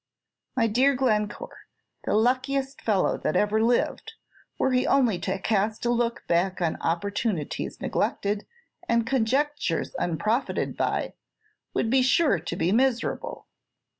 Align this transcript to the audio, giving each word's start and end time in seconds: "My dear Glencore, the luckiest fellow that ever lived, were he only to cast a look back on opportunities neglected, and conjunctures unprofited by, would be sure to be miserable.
"My 0.57 0.65
dear 0.65 0.95
Glencore, 0.95 1.67
the 2.05 2.15
luckiest 2.15 2.81
fellow 2.81 3.19
that 3.19 3.35
ever 3.35 3.61
lived, 3.61 4.13
were 4.57 4.71
he 4.71 4.87
only 4.87 5.19
to 5.19 5.37
cast 5.37 5.85
a 5.85 5.91
look 5.91 6.25
back 6.25 6.59
on 6.59 6.81
opportunities 6.81 7.79
neglected, 7.79 8.47
and 8.89 9.05
conjunctures 9.05 9.95
unprofited 9.99 10.75
by, 10.75 11.13
would 11.75 11.91
be 11.91 12.01
sure 12.01 12.39
to 12.39 12.55
be 12.55 12.71
miserable. 12.71 13.45